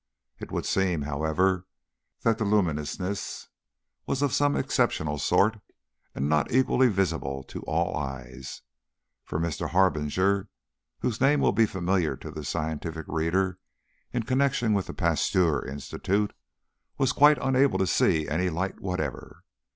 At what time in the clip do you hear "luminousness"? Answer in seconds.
2.43-3.49